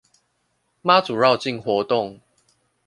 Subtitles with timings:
[0.03, 0.03] 媽
[0.99, 2.21] 祖繞境活動